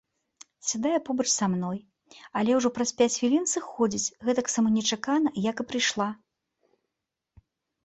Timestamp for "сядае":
0.69-0.93